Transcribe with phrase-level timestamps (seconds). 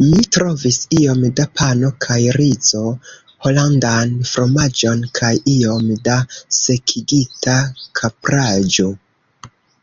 [0.00, 2.84] Mi trovis iom da pano kaj rizo,
[3.48, 6.18] holandan fromaĝon, kaj iom da
[6.62, 7.62] sekigita
[8.02, 8.92] kapraĵo.